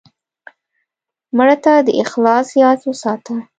مړه 1.37 1.55
ته 1.63 1.73
د 1.87 1.89
اخلاص 2.03 2.47
یاد 2.61 2.79
وساته 2.89 3.35